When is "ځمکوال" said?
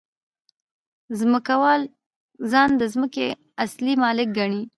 1.19-1.81